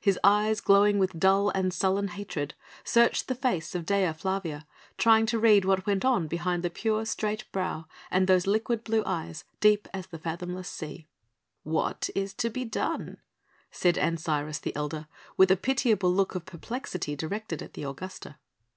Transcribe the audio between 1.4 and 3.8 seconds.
and sullen hatred, searched the face